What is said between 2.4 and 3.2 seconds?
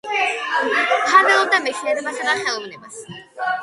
ხელოვნებას.